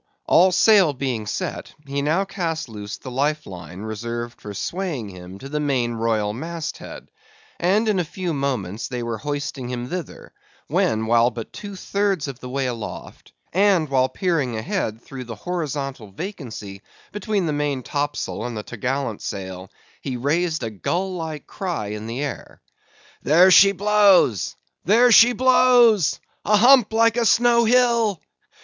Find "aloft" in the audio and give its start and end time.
12.65-13.31